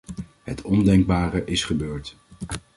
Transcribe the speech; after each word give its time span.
Het 0.43 0.61
ondenkbare 0.61 1.43
is 1.45 1.63
gebeurd. 1.63 2.15